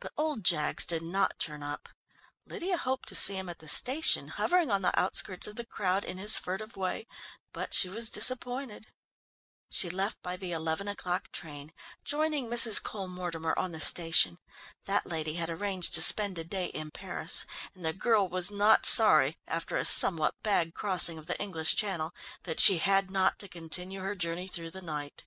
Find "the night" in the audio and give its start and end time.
24.72-25.24